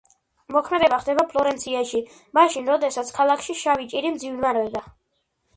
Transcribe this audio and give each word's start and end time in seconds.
მოქმედება 0.53 0.97
ხდება 1.01 1.25
ფლორენციაში, 1.33 2.01
მაშინ 2.39 2.71
როდესაც 2.73 3.15
ქალაქში 3.19 3.59
შავი 3.63 3.89
ჭირი 3.93 4.15
მძვინვარებდა. 4.17 4.87